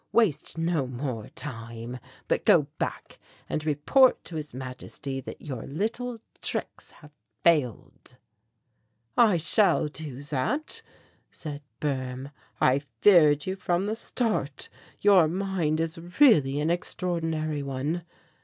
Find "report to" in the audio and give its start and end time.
3.63-4.35